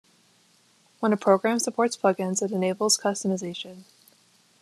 When 0.99 1.13
a 1.13 1.15
program 1.15 1.59
supports 1.59 1.95
plug-ins, 1.95 2.41
it 2.41 2.51
enables 2.51 2.97
customization. 2.97 3.83